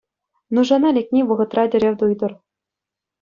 Нушана 0.53 0.89
лекни 0.95 1.21
вӑхӑтра 1.27 1.63
тӗрев 1.71 1.95
туйтӑр 1.99 2.31